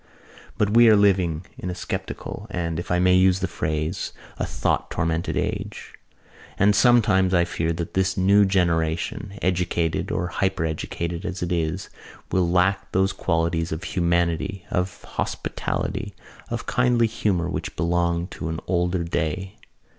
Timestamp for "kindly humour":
16.65-17.47